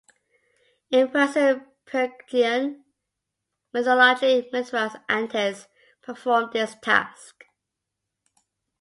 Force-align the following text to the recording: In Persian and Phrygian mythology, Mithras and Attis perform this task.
In 0.89 1.09
Persian 1.11 1.43
and 1.43 1.65
Phrygian 2.17 2.85
mythology, 3.71 4.49
Mithras 4.51 4.95
and 5.07 5.29
Attis 5.29 5.67
perform 6.01 6.49
this 6.51 6.73
task. 6.81 7.43